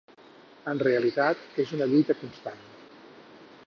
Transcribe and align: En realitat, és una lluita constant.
En 0.71 0.81
realitat, 0.87 1.45
és 1.67 1.77
una 1.79 1.89
lluita 1.93 2.19
constant. 2.25 2.69